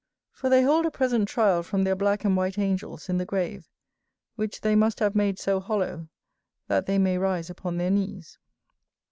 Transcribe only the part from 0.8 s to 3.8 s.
a present trial from their black and white angels in the grave;